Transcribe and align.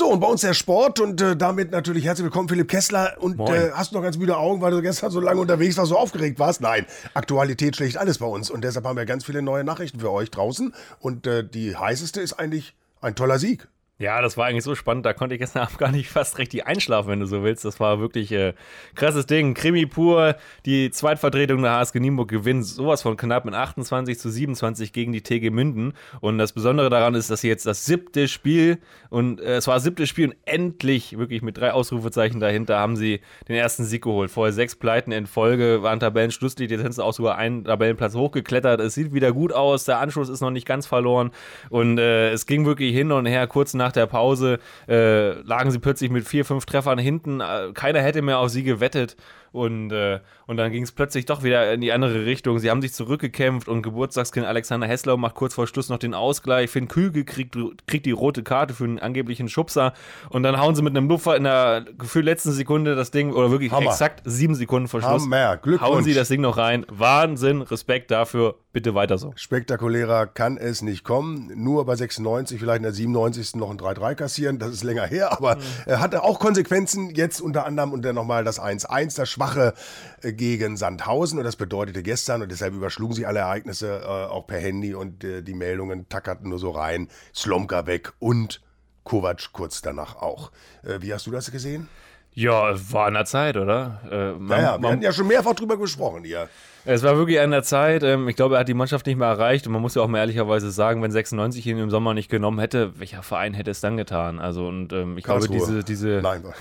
So, 0.00 0.08
und 0.08 0.20
bei 0.20 0.28
uns 0.28 0.40
der 0.40 0.54
Sport 0.54 0.98
und 0.98 1.20
äh, 1.20 1.36
damit 1.36 1.72
natürlich 1.72 2.06
herzlich 2.06 2.24
willkommen, 2.24 2.48
Philipp 2.48 2.68
Kessler. 2.68 3.18
Und 3.20 3.38
äh, 3.38 3.70
hast 3.74 3.90
du 3.90 3.96
noch 3.96 4.02
ganz 4.02 4.16
müde 4.16 4.34
Augen, 4.34 4.62
weil 4.62 4.70
du 4.70 4.80
gestern 4.80 5.10
so 5.10 5.20
lange 5.20 5.42
unterwegs 5.42 5.76
warst, 5.76 5.90
so 5.90 5.98
aufgeregt 5.98 6.38
warst? 6.38 6.62
Nein, 6.62 6.86
Aktualität 7.12 7.76
schlägt 7.76 7.98
alles 7.98 8.16
bei 8.16 8.24
uns. 8.24 8.48
Und 8.48 8.64
deshalb 8.64 8.86
haben 8.86 8.96
wir 8.96 9.04
ganz 9.04 9.26
viele 9.26 9.42
neue 9.42 9.62
Nachrichten 9.62 10.00
für 10.00 10.10
euch 10.10 10.30
draußen. 10.30 10.72
Und 11.00 11.26
äh, 11.26 11.46
die 11.46 11.76
heißeste 11.76 12.22
ist 12.22 12.32
eigentlich 12.32 12.74
ein 13.02 13.14
toller 13.14 13.38
Sieg. 13.38 13.68
Ja, 14.00 14.22
das 14.22 14.38
war 14.38 14.46
eigentlich 14.46 14.64
so 14.64 14.74
spannend, 14.74 15.04
da 15.04 15.12
konnte 15.12 15.34
ich 15.34 15.40
gestern 15.40 15.62
Abend 15.64 15.76
gar 15.76 15.92
nicht 15.92 16.08
fast 16.08 16.38
richtig 16.38 16.66
einschlafen, 16.66 17.10
wenn 17.10 17.20
du 17.20 17.26
so 17.26 17.42
willst. 17.42 17.66
Das 17.66 17.80
war 17.80 18.00
wirklich 18.00 18.32
äh, 18.32 18.54
krasses 18.94 19.26
Ding. 19.26 19.52
Krimi 19.52 19.84
pur, 19.84 20.36
die 20.64 20.90
Zweitvertretung 20.90 21.60
der 21.60 21.72
HSG 21.72 22.00
Nienburg 22.00 22.30
gewinnt 22.30 22.64
sowas 22.64 23.02
von 23.02 23.18
knapp 23.18 23.44
mit 23.44 23.52
28 23.52 24.18
zu 24.18 24.30
27 24.30 24.94
gegen 24.94 25.12
die 25.12 25.20
TG 25.20 25.50
Münden. 25.50 25.92
Und 26.20 26.38
das 26.38 26.54
Besondere 26.54 26.88
daran 26.88 27.14
ist, 27.14 27.30
dass 27.30 27.42
sie 27.42 27.48
jetzt 27.48 27.66
das 27.66 27.84
siebte 27.84 28.26
Spiel 28.26 28.78
und 29.10 29.38
äh, 29.38 29.56
es 29.56 29.66
war 29.66 29.74
das 29.74 29.82
siebte 29.82 30.06
Spiel 30.06 30.28
und 30.28 30.36
endlich, 30.46 31.18
wirklich 31.18 31.42
mit 31.42 31.58
drei 31.58 31.72
Ausrufezeichen 31.72 32.40
dahinter, 32.40 32.78
haben 32.78 32.96
sie 32.96 33.20
den 33.48 33.56
ersten 33.56 33.84
Sieg 33.84 34.02
geholt. 34.04 34.30
Vorher 34.30 34.54
sechs 34.54 34.76
Pleiten 34.76 35.12
in 35.12 35.26
Folge, 35.26 35.82
waren 35.82 36.00
Tabellenschlusslied, 36.00 36.70
jetzt 36.70 36.80
sind 36.80 36.92
sie 36.92 37.04
auch 37.04 37.12
sogar 37.12 37.36
einen 37.36 37.64
Tabellenplatz 37.64 38.14
hochgeklettert. 38.14 38.80
Es 38.80 38.94
sieht 38.94 39.12
wieder 39.12 39.32
gut 39.32 39.52
aus, 39.52 39.84
der 39.84 39.98
Anschluss 39.98 40.30
ist 40.30 40.40
noch 40.40 40.50
nicht 40.50 40.66
ganz 40.66 40.86
verloren 40.86 41.32
und 41.68 41.98
äh, 41.98 42.30
es 42.30 42.46
ging 42.46 42.64
wirklich 42.64 42.94
hin 42.94 43.12
und 43.12 43.26
her, 43.26 43.46
kurz 43.46 43.74
nach 43.74 43.89
nach 43.90 43.92
der 43.92 44.06
Pause 44.06 44.58
äh, 44.88 45.32
lagen 45.42 45.70
sie 45.70 45.80
plötzlich 45.80 46.10
mit 46.10 46.26
vier, 46.26 46.44
fünf 46.44 46.64
Treffern 46.64 46.98
hinten. 46.98 47.40
Äh, 47.40 47.72
keiner 47.74 48.00
hätte 48.00 48.22
mehr 48.22 48.38
auf 48.38 48.50
sie 48.50 48.62
gewettet. 48.62 49.16
Und, 49.52 49.90
äh, 49.90 50.20
und 50.46 50.56
dann 50.56 50.70
ging 50.70 50.82
es 50.82 50.92
plötzlich 50.92 51.26
doch 51.26 51.42
wieder 51.42 51.72
in 51.72 51.80
die 51.80 51.92
andere 51.92 52.24
Richtung. 52.24 52.58
Sie 52.58 52.70
haben 52.70 52.82
sich 52.82 52.92
zurückgekämpft 52.92 53.68
und 53.68 53.82
Geburtstagskind 53.82 54.46
Alexander 54.46 54.86
Hesslau 54.86 55.16
macht 55.16 55.34
kurz 55.34 55.54
vor 55.54 55.66
Schluss 55.66 55.88
noch 55.88 55.98
den 55.98 56.14
Ausgleich. 56.14 56.70
Finn 56.70 56.88
Kügel 56.88 57.24
kriegt, 57.24 57.56
kriegt 57.86 58.06
die 58.06 58.12
rote 58.12 58.42
Karte 58.42 58.74
für 58.74 58.84
einen 58.84 58.98
angeblichen 58.98 59.48
Schubser. 59.48 59.92
Und 60.28 60.42
dann 60.44 60.60
hauen 60.60 60.74
sie 60.74 60.82
mit 60.82 60.96
einem 60.96 61.08
Lupfer 61.08 61.36
in 61.36 61.44
der 61.44 61.84
gefühlt 61.98 62.24
letzten 62.24 62.52
Sekunde 62.52 62.94
das 62.94 63.10
Ding, 63.10 63.32
oder 63.32 63.50
wirklich 63.50 63.72
Hammer. 63.72 63.90
exakt 63.90 64.22
sieben 64.24 64.54
Sekunden 64.54 64.88
vor 64.88 65.00
Schluss. 65.00 65.22
Hammer. 65.22 65.56
Glückwunsch. 65.56 65.90
Hauen 65.90 66.04
sie 66.04 66.14
das 66.14 66.28
Ding 66.28 66.40
noch 66.40 66.56
rein. 66.56 66.86
Wahnsinn, 66.88 67.62
Respekt 67.62 68.10
dafür. 68.10 68.56
Bitte 68.72 68.94
weiter 68.94 69.18
so. 69.18 69.32
Spektakulärer 69.34 70.28
kann 70.28 70.56
es 70.56 70.80
nicht 70.80 71.02
kommen. 71.02 71.50
Nur 71.56 71.86
bei 71.86 71.96
96, 71.96 72.60
vielleicht 72.60 72.76
in 72.76 72.82
der 72.84 72.92
97. 72.92 73.56
noch 73.56 73.70
ein 73.70 73.78
3-3 73.78 74.14
kassieren. 74.14 74.58
Das 74.60 74.70
ist 74.70 74.84
länger 74.84 75.06
her, 75.06 75.32
aber 75.32 75.56
mhm. 75.56 75.62
er 75.86 76.00
hatte 76.00 76.22
auch 76.22 76.38
Konsequenzen. 76.38 77.10
Jetzt 77.10 77.40
unter 77.40 77.66
anderem 77.66 77.92
und 77.92 78.04
dann 78.04 78.14
nochmal 78.14 78.44
das 78.44 78.62
1-1, 78.62 79.16
das 79.16 79.28
Schwache 79.40 79.74
äh, 80.22 80.32
gegen 80.32 80.76
Sandhausen. 80.76 81.38
Und 81.38 81.44
das 81.44 81.56
bedeutete 81.56 82.02
gestern, 82.02 82.42
und 82.42 82.50
deshalb 82.50 82.74
überschlugen 82.74 83.14
sich 83.14 83.26
alle 83.26 83.40
Ereignisse 83.40 84.00
äh, 84.02 84.06
auch 84.06 84.46
per 84.46 84.60
Handy 84.60 84.94
und 84.94 85.24
äh, 85.24 85.42
die 85.42 85.54
Meldungen 85.54 86.08
tackerten 86.08 86.50
nur 86.50 86.58
so 86.58 86.70
rein. 86.70 87.08
Slomka 87.34 87.86
weg 87.86 88.12
und 88.18 88.60
Kovac 89.04 89.52
kurz 89.52 89.80
danach 89.82 90.16
auch. 90.16 90.52
Äh, 90.82 91.00
wie 91.00 91.12
hast 91.12 91.26
du 91.26 91.30
das 91.30 91.50
gesehen? 91.50 91.88
Ja, 92.34 92.74
war 92.92 93.06
an 93.06 93.14
der 93.14 93.24
Zeit, 93.24 93.56
oder? 93.56 94.00
Äh, 94.10 94.32
man, 94.32 94.46
naja, 94.46 94.72
wir 94.74 94.80
man, 94.80 94.92
hatten 94.92 95.02
ja 95.02 95.12
schon 95.12 95.26
mehrfach 95.26 95.54
drüber 95.54 95.76
gesprochen 95.76 96.24
hier. 96.24 96.48
Es 96.86 97.02
war 97.02 97.16
wirklich 97.16 97.38
an 97.40 97.50
der 97.50 97.62
Zeit. 97.62 98.02
Ähm, 98.02 98.28
ich 98.28 98.36
glaube, 98.36 98.56
er 98.56 98.60
hat 98.60 98.68
die 98.68 98.74
Mannschaft 98.74 99.06
nicht 99.06 99.18
mehr 99.18 99.28
erreicht. 99.28 99.66
Und 99.66 99.72
man 99.72 99.82
muss 99.82 99.94
ja 99.94 100.02
auch 100.02 100.08
mal 100.08 100.18
ehrlicherweise 100.18 100.70
sagen, 100.70 101.02
wenn 101.02 101.10
96 101.10 101.66
ihn 101.66 101.78
im 101.78 101.90
Sommer 101.90 102.14
nicht 102.14 102.30
genommen 102.30 102.58
hätte, 102.58 102.98
welcher 102.98 103.22
Verein 103.22 103.52
hätte 103.52 103.70
es 103.70 103.80
dann 103.80 103.96
getan? 103.96 104.38
Also, 104.38 104.66
und 104.66 104.92
ähm, 104.92 105.18
ich 105.18 105.24
glaube, 105.24 105.48
diese, 105.48 105.84
diese. 105.84 106.20
Nein. 106.22 106.42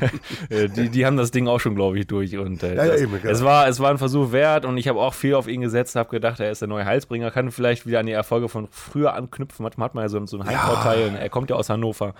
Äh, 0.48 0.68
die, 0.68 0.90
die 0.90 1.06
haben 1.06 1.16
das 1.16 1.30
Ding 1.30 1.48
auch 1.48 1.58
schon, 1.58 1.74
glaube 1.74 1.98
ich, 1.98 2.06
durch. 2.06 2.36
Und 2.36 2.62
äh, 2.62 2.74
ja, 2.74 2.84
ja, 2.84 2.92
das, 2.92 3.00
eben, 3.00 3.20
es, 3.22 3.42
war, 3.42 3.68
es 3.68 3.80
war 3.80 3.90
ein 3.90 3.98
Versuch 3.98 4.32
wert 4.32 4.64
und 4.64 4.76
ich 4.76 4.86
habe 4.88 5.00
auch 5.00 5.14
viel 5.14 5.34
auf 5.34 5.48
ihn 5.48 5.60
gesetzt, 5.60 5.96
habe 5.96 6.10
gedacht, 6.10 6.40
er 6.40 6.50
ist 6.50 6.60
der 6.60 6.68
neue 6.68 6.84
Heilsbringer, 6.84 7.30
kann 7.30 7.50
vielleicht 7.50 7.86
wieder 7.86 8.00
an 8.00 8.06
die 8.06 8.12
Erfolge 8.12 8.48
von 8.48 8.68
früher 8.70 9.14
anknüpfen. 9.14 9.62
Manchmal 9.62 9.86
hat 9.86 9.94
man 9.94 10.04
ja 10.04 10.08
so, 10.08 10.24
so 10.26 10.38
einen 10.38 10.48
Heimvorteil. 10.48 11.12
Ja. 11.14 11.18
Er 11.18 11.28
kommt 11.28 11.50
ja 11.50 11.56
aus 11.56 11.68
Hannover. 11.68 12.14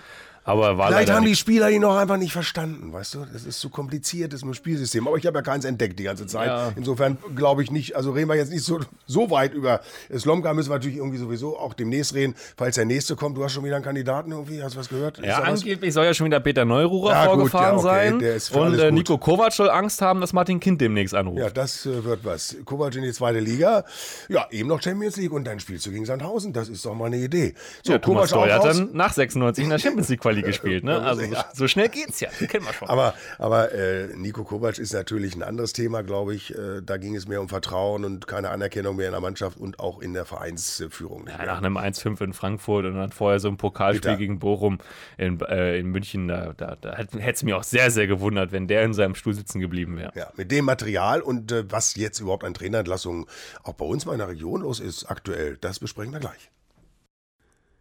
Aber 0.47 0.77
war 0.77 0.87
Vielleicht 0.87 1.11
haben 1.11 1.25
die 1.25 1.35
Spieler 1.35 1.69
ihn 1.69 1.81
noch 1.81 1.97
einfach 1.97 2.15
nicht 2.15 2.31
verstanden, 2.31 2.66
weißt 2.91 3.15
du? 3.15 3.25
Das 3.31 3.45
ist 3.45 3.59
zu 3.59 3.69
kompliziert, 3.69 4.33
das 4.33 4.41
ist 4.41 4.45
ein 4.45 4.53
Spielsystem. 4.53 5.07
Aber 5.07 5.17
ich 5.17 5.25
habe 5.25 5.37
ja 5.37 5.41
keins 5.41 5.65
entdeckt 5.65 5.99
die 5.99 6.03
ganze 6.03 6.27
Zeit. 6.27 6.47
Ja. 6.47 6.71
Insofern 6.75 7.17
glaube 7.35 7.63
ich 7.63 7.71
nicht, 7.71 7.95
also 7.95 8.11
reden 8.11 8.29
wir 8.29 8.35
jetzt 8.35 8.51
nicht 8.51 8.63
so, 8.63 8.79
so 9.05 9.29
weit 9.29 9.53
über 9.53 9.81
Slomka, 10.15 10.53
müssen 10.53 10.69
wir 10.69 10.75
natürlich 10.75 10.97
irgendwie 10.97 11.17
sowieso 11.17 11.57
auch 11.57 11.73
demnächst 11.73 12.13
reden, 12.13 12.35
falls 12.55 12.75
der 12.75 12.85
nächste 12.85 13.15
kommt. 13.15 13.37
Du 13.37 13.43
hast 13.43 13.53
schon 13.53 13.63
wieder 13.63 13.75
einen 13.75 13.85
Kandidaten 13.85 14.31
irgendwie, 14.31 14.61
hast 14.63 14.75
du 14.75 14.79
was 14.79 14.89
gehört? 14.89 15.19
Ja, 15.19 15.39
angeblich 15.39 15.93
soll 15.93 16.05
ja 16.05 16.13
schon 16.13 16.25
wieder 16.25 16.39
Peter 16.39 16.65
Neururer 16.65 17.11
ja, 17.11 17.25
vorgefahren 17.25 17.77
gut, 17.77 17.85
ja, 17.85 18.07
okay. 18.07 18.39
sein. 18.39 18.61
Und 18.61 18.79
äh, 18.79 18.91
Nico 18.91 19.17
Kovac 19.17 19.53
soll 19.53 19.69
Angst 19.69 20.01
haben, 20.01 20.21
dass 20.21 20.33
Martin 20.33 20.59
Kind 20.59 20.81
demnächst 20.81 21.13
anruft. 21.13 21.39
Ja, 21.39 21.49
das 21.49 21.85
äh, 21.85 22.03
wird 22.03 22.23
was. 22.23 22.55
Kovac 22.65 22.95
in 22.95 23.03
die 23.03 23.13
zweite 23.13 23.39
Liga. 23.39 23.85
Ja, 24.29 24.47
eben 24.51 24.69
noch 24.69 24.81
Champions 24.81 25.17
League 25.17 25.31
und 25.31 25.45
dann 25.45 25.59
spielst 25.59 25.85
du 25.85 25.91
gegen 25.91 26.05
Sandhausen. 26.05 26.53
Das 26.53 26.69
ist 26.69 26.85
doch 26.85 26.93
mal 26.93 27.05
eine 27.05 27.17
Idee. 27.17 27.53
So, 27.83 27.93
ja, 27.93 27.99
Kovac 27.99 28.29
Thomas 28.29 28.53
hat 28.53 28.65
dann 28.65 28.89
nach 28.93 29.13
96 29.13 29.63
in 29.63 29.69
der 29.69 29.79
Champions 29.79 30.09
League 30.09 30.21
Quali 30.21 30.41
gespielt, 30.47 30.83
ne? 30.83 31.01
Also 31.01 31.23
so 31.53 31.67
schnell 31.67 31.89
geht's 31.89 32.19
ja, 32.19 32.29
wir 32.65 32.73
schon. 32.73 32.89
Aber, 32.89 33.13
aber 33.37 33.71
äh, 33.71 34.07
Nico 34.15 34.43
Kovac 34.43 34.77
ist 34.77 34.93
natürlich 34.93 35.35
ein 35.35 35.43
anderes 35.43 35.73
Thema, 35.73 36.03
glaube 36.03 36.35
ich. 36.35 36.53
Äh, 36.55 36.81
da 36.83 36.97
ging 36.97 37.15
es 37.15 37.27
mehr 37.27 37.41
um 37.41 37.49
Vertrauen 37.49 38.05
und 38.05 38.27
keine 38.27 38.49
Anerkennung 38.49 38.95
mehr 38.95 39.07
in 39.07 39.11
der 39.11 39.21
Mannschaft 39.21 39.57
und 39.57 39.79
auch 39.79 39.99
in 39.99 40.13
der 40.13 40.25
Vereinsführung. 40.25 41.27
Ja, 41.27 41.45
nach 41.45 41.57
einem 41.57 41.77
1-5 41.77 42.23
in 42.23 42.33
Frankfurt 42.33 42.85
und 42.85 42.95
dann 42.95 43.11
vorher 43.11 43.39
so 43.39 43.47
ein 43.47 43.57
Pokalspiel 43.57 44.11
Bitte. 44.11 44.17
gegen 44.17 44.39
Bochum 44.39 44.79
in, 45.17 45.39
äh, 45.41 45.79
in 45.79 45.87
München, 45.87 46.27
da, 46.27 46.53
da, 46.53 46.75
da 46.79 46.95
hätte 46.95 47.19
es 47.19 47.43
mich 47.43 47.53
auch 47.53 47.63
sehr, 47.63 47.91
sehr 47.91 48.07
gewundert, 48.07 48.51
wenn 48.51 48.67
der 48.67 48.83
in 48.83 48.93
seinem 48.93 49.15
Stuhl 49.15 49.33
sitzen 49.33 49.59
geblieben 49.59 49.97
wäre. 49.97 50.11
Ja, 50.15 50.31
mit 50.35 50.51
dem 50.51 50.65
Material 50.65 51.21
und 51.21 51.51
äh, 51.51 51.65
was 51.69 51.95
jetzt 51.95 52.19
überhaupt 52.19 52.43
an 52.43 52.53
Trainerentlassungen 52.53 53.25
auch 53.63 53.73
bei 53.73 53.85
uns 53.85 54.05
mal 54.05 54.13
in 54.13 54.19
der 54.19 54.29
Region 54.29 54.61
los 54.61 54.79
ist 54.79 55.05
aktuell, 55.05 55.57
das 55.57 55.79
besprechen 55.79 56.13
wir 56.13 56.19
gleich. 56.19 56.49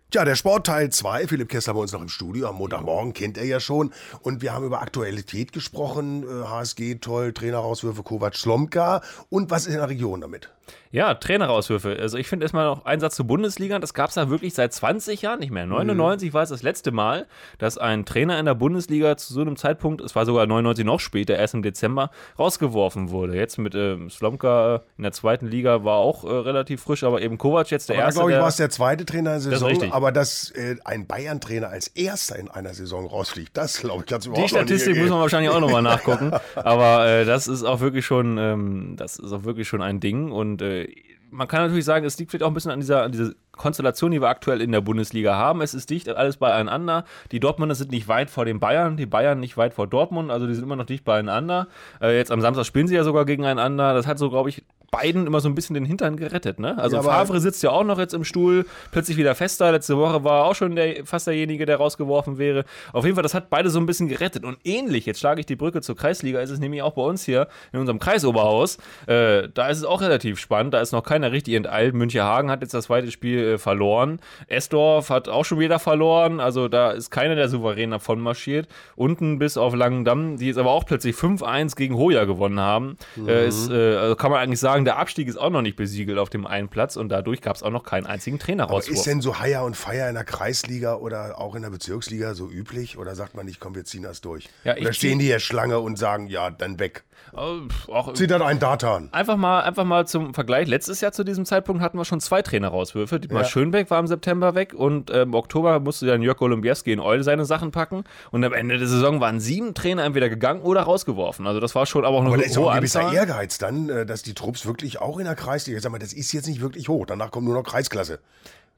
Tja, 0.09 0.25
der 0.25 0.37
Sport 0.37 0.69
Teil 0.69 0.91
2, 0.91 1.27
Philipp 1.27 1.49
Kessler 1.49 1.75
bei 1.75 1.81
uns 1.81 1.91
noch 1.91 2.01
im 2.01 2.09
Studio, 2.09 2.49
am 2.49 2.55
Montagmorgen 2.55 3.13
kennt 3.13 3.37
er 3.37 3.45
ja 3.45 3.59
schon. 3.59 3.93
Und 4.23 4.41
wir 4.41 4.55
haben 4.55 4.65
über 4.65 4.81
Aktualität 4.81 5.53
gesprochen, 5.53 6.25
HSG 6.49 6.93
äh, 6.93 6.95
toll, 6.99 7.33
Trainerauswürfe 7.33 8.05
Kovac 8.05 8.37
Slomka. 8.37 9.03
Und 9.31 9.51
was 9.51 9.67
ist 9.67 9.73
in 9.73 9.81
der 9.81 9.89
Region 9.89 10.21
damit? 10.21 10.49
Ja, 10.91 11.15
Trainerauswürfe. 11.15 11.97
Also 12.01 12.17
ich 12.17 12.27
finde 12.27 12.45
erstmal 12.45 12.65
noch 12.65 12.85
einen 12.85 13.01
Satz 13.01 13.17
zur 13.17 13.27
Bundesliga. 13.27 13.79
Das 13.79 13.93
gab 13.93 14.11
es 14.11 14.17
ja 14.17 14.31
wirklich 14.31 14.55
seit 14.55 14.73
20 14.73 15.23
Jahren 15.23 15.41
nicht 15.41 15.51
mehr. 15.51 15.67
99 15.67 16.31
mhm. 16.31 16.35
war 16.35 16.43
es 16.43 16.49
das 16.49 16.63
letzte 16.63 16.91
Mal, 16.91 17.27
dass 17.59 17.77
ein 17.77 18.07
Trainer 18.07 18.39
in 18.39 18.47
der 18.47 18.55
Bundesliga 18.55 19.17
zu 19.17 19.35
so 19.35 19.41
einem 19.41 19.57
Zeitpunkt, 19.57 20.01
es 20.01 20.15
war 20.15 20.25
sogar 20.25 20.47
99 20.47 20.85
noch 20.87 21.01
später, 21.01 21.37
erst 21.37 21.55
im 21.55 21.63
Dezember, 21.63 22.11
rausgeworfen 22.39 23.11
wurde. 23.11 23.37
Jetzt 23.37 23.59
mit 23.59 23.75
ähm, 23.75 24.09
Slomka 24.11 24.83
in 24.97 25.03
der 25.03 25.13
zweiten 25.13 25.49
Liga 25.49 25.85
war 25.85 25.99
auch 25.99 26.25
äh, 26.25 26.29
relativ 26.29 26.83
frisch, 26.83 27.05
aber 27.05 27.21
eben 27.21 27.37
Kovac 27.37 27.71
jetzt 27.71 27.89
der 27.89 27.97
aber 27.97 28.05
erste. 28.07 28.21
glaube 28.21 28.33
ich, 28.33 28.39
war 28.39 28.49
es 28.49 28.57
der 28.57 28.71
zweite 28.71 29.05
Trainer 29.05 29.37
in 29.37 29.51
der 29.51 29.59
Saison. 29.59 29.93
Aber 29.97 30.13
dass 30.13 30.51
äh, 30.51 30.77
ein 30.85 31.07
Bayern-Trainer 31.07 31.71
als 31.71 31.89
erster 31.89 32.39
in 32.39 32.51
einer 32.51 32.75
Saison 32.75 33.07
rausfliegt, 33.07 33.57
das 33.57 33.81
glaube 33.81 34.05
ich, 34.07 34.15
du 34.15 34.29
überhaupt 34.29 34.45
Die 34.45 34.49
Statistik 34.55 34.95
muss 34.99 35.09
man 35.09 35.21
wahrscheinlich 35.21 35.51
auch 35.51 35.59
nochmal 35.59 35.81
nachgucken. 35.95 36.33
aber 36.55 37.07
äh, 37.07 37.25
das 37.25 37.49
ist 37.49 37.63
auch 37.65 37.81
wirklich 37.81 38.05
schon, 38.05 38.37
ähm, 38.37 38.97
das 38.99 39.19
ist 39.19 39.33
auch 39.33 39.45
wirklich 39.45 39.67
schon 39.67 39.81
ein 39.81 39.99
Ding 39.99 40.33
und 40.33 40.61
äh, 40.61 40.87
man 41.31 41.49
kann 41.49 41.63
natürlich 41.63 41.87
sagen, 41.87 42.05
es 42.05 42.19
liegt 42.19 42.31
vielleicht 42.31 42.43
auch 42.43 42.49
ein 42.49 42.55
bisschen 42.55 42.73
an 42.73 42.81
dieser, 42.81 43.05
an 43.05 43.13
dieser 43.13 43.33
Konstellation, 43.53 44.11
die 44.11 44.21
wir 44.21 44.29
aktuell 44.29 44.61
in 44.61 44.71
der 44.71 44.83
Bundesliga 44.83 45.35
haben. 45.35 45.63
Es 45.63 45.73
ist 45.73 45.89
dicht 45.89 46.09
alles 46.11 46.37
beieinander. 46.37 47.05
Die 47.33 47.41
Dortmunder 47.41 47.75
sind 47.75 47.91
nicht 47.91 48.07
weit 48.07 48.29
vor 48.29 48.45
den 48.45 48.61
Bayern, 48.61 48.99
die 48.99 49.07
Bayern 49.07 49.41
nicht 49.41 49.57
weit 49.57 49.73
vor 49.73 49.87
Dortmund, 49.87 50.31
also 50.31 50.47
die 50.47 50.55
sind 50.55 50.65
immer 50.65 50.77
noch 50.77 50.85
dicht 50.85 51.05
beieinander. 51.05 51.69
Äh, 52.03 52.17
jetzt 52.19 52.31
am 52.31 52.43
Samstag 52.43 52.67
spielen 52.67 52.87
sie 52.87 52.95
ja 52.95 53.03
sogar 53.03 53.25
gegeneinander. 53.25 53.95
Das 53.95 54.07
hat 54.07 54.19
so, 54.19 54.29
glaube 54.29 54.51
ich, 54.51 54.63
beiden 54.97 55.27
immer 55.27 55.41
so 55.41 55.49
ein 55.49 55.55
bisschen 55.55 55.75
den 55.75 55.85
Hintern 55.85 56.17
gerettet. 56.17 56.59
Ne? 56.59 56.77
Also 56.79 56.97
ja, 56.97 57.03
Favre 57.03 57.39
sitzt 57.41 57.63
ja 57.63 57.71
auch 57.71 57.85
noch 57.85 57.99
jetzt 57.99 58.15
im 58.15 58.25
Stuhl, 58.25 58.65
plötzlich 58.93 59.19
wieder 59.19 59.35
fester. 59.35 59.71
Letzte 59.71 59.99
Woche 59.99 60.25
war 60.25 60.45
auch 60.45 60.55
schon 60.55 60.75
der, 60.75 61.05
fast 61.05 61.27
derjenige, 61.27 61.67
der 61.67 61.77
rausgeworfen 61.77 62.39
wäre. 62.39 62.65
Auf 62.93 63.05
jeden 63.05 63.15
Fall, 63.15 63.23
das 63.23 63.35
hat 63.35 63.51
beide 63.51 63.69
so 63.69 63.79
ein 63.79 63.85
bisschen 63.85 64.09
gerettet. 64.09 64.45
Und 64.45 64.59
ähnlich, 64.65 65.05
jetzt 65.05 65.21
schlage 65.21 65.41
ich 65.41 65.47
die 65.47 65.57
Brücke 65.57 65.83
zur 65.83 65.97
Kreisliga, 65.97 66.41
ist 66.41 66.51
es 66.51 66.61
nämlich 66.61 66.81
auch 66.81 66.95
bei 66.95 67.03
uns 67.03 67.25
hier 67.25 67.49
in 67.73 67.81
unserem 67.81 67.99
Kreisoberhaus. 67.99 68.79
Äh, 69.07 69.49
da 69.53 69.69
ist 69.69 69.79
es 69.79 69.85
auch 69.85 70.01
relativ 70.01 70.39
spannend. 70.39 70.73
Da 70.73 70.81
ist 70.81 70.93
noch 70.93 71.03
keiner 71.03 71.31
richtig 71.31 71.55
enteilt. 71.55 71.95
Münchehagen 71.95 72.51
hat 72.51 72.63
jetzt 72.63 72.73
das 72.73 72.87
zweite 72.87 73.11
Spiel 73.11 73.39
äh, 73.39 73.59
verloren. 73.59 74.19
Esdorf 74.49 75.11
hat 75.11 75.29
auch 75.29 75.45
schon 75.45 75.59
wieder 75.59 75.79
verloren. 75.79 76.41
Also 76.41 76.69
da 76.69 76.93
ist 76.93 77.11
keiner 77.11 77.35
der 77.35 77.51
souverän 77.51 77.91
davon 77.91 78.21
marschiert. 78.21 78.67
Unten 78.95 79.39
bis 79.39 79.59
auf 79.59 79.75
Langendamm, 79.75 80.39
die 80.39 80.47
jetzt 80.47 80.59
aber 80.59 80.71
auch 80.71 80.87
plötzlich 80.87 81.17
5-1 81.17 81.77
gegen 81.77 81.97
Hoja 81.97 82.25
gewonnen 82.25 82.61
haben. 82.61 82.97
Mhm. 83.17 83.29
Äh, 83.29 83.47
ist, 83.47 83.71
äh, 83.71 83.97
also 83.97 84.17
kann 84.17 84.31
man 84.31 84.41
eigentlich 84.41 84.61
sagen, 84.61 84.86
der 84.87 84.99
Abstieg 84.99 85.29
ist 85.29 85.37
auch 85.37 85.51
noch 85.51 85.63
nicht 85.63 85.77
besiegelt 85.77 86.19
auf 86.19 86.31
dem 86.31 86.47
einen 86.47 86.69
Platz 86.69 86.97
und 86.97 87.09
dadurch 87.09 87.43
gab 87.43 87.57
es 87.57 87.63
auch 87.63 87.71
noch 87.71 87.85
keinen 87.85 88.07
einzigen 88.07 88.39
Trainerauswurf. 88.39 88.87
Aber 88.87 88.97
ist 88.97 89.07
denn 89.07 89.21
so 89.21 89.39
Haier 89.39 89.65
und 89.65 89.77
Feier 89.77 90.09
in 90.09 90.15
der 90.15 90.25
Kreisliga 90.25 90.95
oder 90.95 91.39
auch 91.39 91.55
in 91.55 91.63
der 91.63 91.71
Bezirksliga 91.71 92.35
so 92.35 92.49
üblich? 92.49 92.97
Oder 92.97 93.15
sagt 93.15 93.35
man 93.35 93.47
nicht, 93.47 93.61
komm, 93.61 93.75
wir 93.75 93.85
ziehen 93.85 94.03
das 94.03 94.21
durch? 94.21 94.49
Ja, 94.65 94.77
oder 94.77 94.93
stehen 94.93 95.19
die 95.19 95.27
hier 95.27 95.41
Schlange 95.41 95.81
und 95.81 95.99
sagen, 95.99 96.29
ja, 96.29 96.51
dann 96.51 96.79
weg? 96.79 97.05
Auch, 97.33 98.15
Zieht 98.15 98.31
dann 98.31 98.43
ein 98.43 98.59
Datan. 98.59 99.09
Einfach 99.13 99.37
mal, 99.37 99.63
einfach 99.63 99.85
mal 99.85 100.07
zum 100.07 100.33
Vergleich. 100.33 100.69
Letztes 100.69 101.01
Jahr 101.01 101.13
zu 101.13 101.25
diesem 101.25 101.45
Zeitpunkt 101.45 101.83
hatten 101.83 101.99
wir 101.99 102.05
schon 102.05 102.21
zwei 102.21 102.41
Trainerauswürfe. 102.41 103.21
Dietmar 103.21 103.43
ja. 103.43 103.49
Schönbeck 103.49 103.91
war 103.91 103.99
im 104.01 104.07
September 104.07 104.55
weg 104.55 104.75
und 104.75 105.11
äh, 105.11 105.23
im 105.23 105.35
Oktober 105.35 105.81
musste 105.81 106.07
dann 106.07 106.23
Jörg 106.23 106.41
Olympiaski 106.41 106.93
in 106.93 107.01
Eul 107.01 107.23
seine 107.23 107.45
Sachen 107.45 107.73
packen. 107.73 108.05
Und 108.31 108.45
am 108.45 108.53
Ende 108.53 108.79
der 108.79 108.87
Saison 108.87 109.21
waren 109.21 109.41
sieben 109.41 109.75
Trainer 109.75 110.05
entweder 110.05 110.29
gegangen 110.29 110.63
oder 110.63 110.83
rausgeworfen. 110.83 111.47
Also 111.47 111.61
das 111.61 111.75
war 111.75 111.85
schon 111.87 112.05
aber 112.05 112.17
auch 112.17 112.23
noch 112.23 112.33
aber 112.33 112.43
eine 112.43 112.55
hohe 112.55 112.71
Aber 112.71 112.81
da 112.81 112.85
ist 112.85 112.97
auch 112.97 113.01
ein 113.01 113.11
gewisser 113.11 113.13
Ehrgeiz 113.13 113.59
dann, 113.59 113.89
äh, 113.89 114.07
dass 114.07 114.23
die 114.23 114.35
Trupps 114.35 114.66
wirklich 114.67 115.01
auch 115.01 115.19
in 115.19 115.25
der 115.25 115.35
Kreisliga, 115.35 115.81
sag 115.81 115.93
mal, 115.93 115.99
das 115.99 116.13
ist 116.13 116.33
jetzt 116.33 116.47
nicht 116.47 116.61
wirklich 116.61 116.89
hoch. 116.89 117.07
Danach 117.07 117.31
kommt 117.31 117.47
nur 117.47 117.55
noch 117.55 117.65
Kreisklasse. 117.65 118.21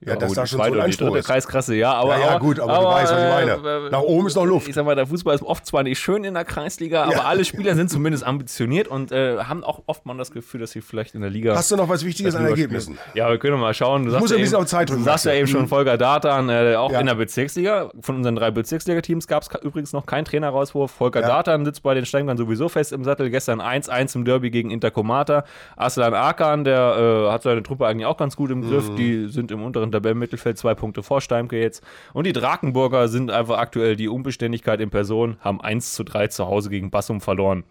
Ja, 0.00 0.14
das 0.14 0.28
gut, 0.28 0.36
da 0.38 0.42
die 0.42 0.48
schon 0.48 0.58
so 0.58 0.62
ein 0.64 0.72
die 0.74 0.80
Anspruch 0.80 1.06
dritte 1.06 1.18
ist. 1.18 1.26
Kreisklasse, 1.26 1.74
ja, 1.74 1.92
aber. 1.92 2.18
Ja, 2.18 2.26
ja, 2.26 2.38
gut, 2.38 2.60
aber 2.60 2.72
du 2.78 2.84
weißt, 2.84 3.12
was 3.12 3.20
ich 3.20 3.28
meine. 3.62 3.86
äh, 3.86 3.90
Nach 3.90 4.00
oben 4.00 4.28
ist 4.28 4.36
noch 4.36 4.44
Luft. 4.44 4.68
Ich 4.68 4.74
sag 4.76 4.84
mal, 4.84 4.94
der 4.94 5.06
Fußball 5.08 5.34
ist 5.34 5.42
oft 5.42 5.66
zwar 5.66 5.82
nicht 5.82 5.98
schön 5.98 6.22
in 6.22 6.34
der 6.34 6.44
Kreisliga, 6.44 7.02
aber 7.02 7.12
Ja. 7.14 7.24
alle 7.24 7.44
Spieler 7.44 7.74
sind 7.74 7.90
zumindest 7.90 8.24
ambitioniert 8.24 8.86
und 8.86 9.10
äh, 9.10 9.38
haben 9.38 9.64
auch 9.64 9.82
oft 9.86 10.06
mal 10.06 10.16
das 10.16 10.30
Gefühl, 10.30 10.60
dass 10.60 10.70
sie 10.70 10.82
vielleicht 10.82 11.16
in 11.16 11.20
der 11.22 11.30
Liga. 11.30 11.56
Hast 11.56 11.72
du 11.72 11.76
noch 11.76 11.88
was 11.88 12.04
Wichtiges 12.04 12.36
an 12.36 12.46
Ergebnissen? 12.46 12.94
spielen. 12.94 13.10
Ja, 13.16 13.28
wir 13.28 13.38
können 13.38 13.58
mal 13.58 13.74
schauen. 13.74 14.04
Du 14.04 14.12
muss 14.18 14.30
ja 14.30 14.36
ein 14.36 14.40
bisschen 14.42 14.54
eben, 14.54 14.62
auf 14.62 14.68
Zeit 14.68 14.88
drücken, 14.88 15.00
Du 15.00 15.04
sagst 15.04 15.24
ja 15.24 15.32
eben 15.32 15.48
schon 15.48 15.66
Volker 15.66 15.98
Datan, 15.98 16.48
äh, 16.48 16.76
auch 16.76 16.92
Ja. 16.92 17.00
in 17.00 17.06
der 17.06 17.16
Bezirksliga. 17.16 17.90
Von 18.00 18.16
unseren 18.16 18.36
drei 18.36 18.52
Bezirksliga-Teams 18.52 19.26
gab 19.26 19.42
es 19.42 19.48
übrigens 19.62 19.92
noch 19.92 20.06
keinen 20.06 20.24
Trainerauswurf. 20.26 20.92
Volker 20.92 21.22
Ja. 21.22 21.26
Datan 21.26 21.64
sitzt 21.64 21.82
bei 21.82 21.94
den 21.94 22.06
Steinern 22.06 22.36
sowieso 22.36 22.68
fest 22.68 22.92
im 22.92 23.02
Sattel. 23.02 23.30
Gestern 23.30 23.60
1-1 23.60 24.14
im 24.14 24.24
Derby 24.24 24.50
gegen 24.50 24.70
Intercomata. 24.70 25.42
Aslan 25.76 26.14
Akan, 26.14 26.62
der 26.62 27.26
äh, 27.28 27.32
hat 27.32 27.42
seine 27.42 27.64
Truppe 27.64 27.86
eigentlich 27.88 28.06
auch 28.06 28.16
ganz 28.16 28.36
gut 28.36 28.52
im 28.52 28.60
Mhm. 28.60 28.70
Griff. 28.70 28.94
Die 28.94 29.26
sind 29.28 29.50
im 29.50 29.62
unteren 29.64 29.87
Tabellenmittelfeld 29.92 30.58
zwei 30.58 30.74
Punkte 30.74 31.02
vor 31.02 31.20
Steimke 31.20 31.58
jetzt. 31.60 31.82
Und 32.12 32.24
die 32.24 32.32
Drakenburger 32.32 33.08
sind 33.08 33.30
einfach 33.30 33.58
aktuell 33.58 33.96
die 33.96 34.08
Unbeständigkeit 34.08 34.80
in 34.80 34.90
Person, 34.90 35.36
haben 35.40 35.60
1 35.60 35.94
zu 35.94 36.04
3 36.04 36.28
zu 36.28 36.46
Hause 36.46 36.70
gegen 36.70 36.90
Bassum 36.90 37.20
verloren. 37.20 37.64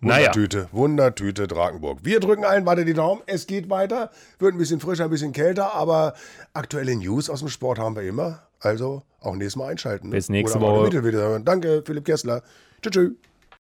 Naja, 0.00 0.26
Wundertüte, 0.26 0.68
Wundertüte 0.72 1.46
Drakenburg. 1.46 2.00
Wir 2.02 2.20
drücken 2.20 2.44
allen 2.44 2.66
weiter 2.66 2.84
die 2.84 2.92
Daumen. 2.92 3.22
Es 3.26 3.46
geht 3.46 3.70
weiter. 3.70 4.10
Wird 4.38 4.54
ein 4.54 4.58
bisschen 4.58 4.80
frischer, 4.80 5.04
ein 5.04 5.10
bisschen 5.10 5.32
kälter, 5.32 5.74
aber 5.74 6.14
aktuelle 6.52 6.94
News 6.96 7.30
aus 7.30 7.40
dem 7.40 7.48
Sport 7.48 7.78
haben 7.78 7.96
wir 7.96 8.02
immer. 8.02 8.42
Also 8.60 9.02
auch 9.20 9.34
nächstes 9.34 9.56
Mal 9.56 9.68
einschalten. 9.68 10.08
ne? 10.08 10.16
Bis 10.16 10.28
nächste 10.28 10.60
Woche. 10.60 11.40
Danke, 11.42 11.82
Philipp 11.86 12.04
Kessler. 12.04 12.42
Tschüss. 12.82 12.92
tschüss. 12.92 13.12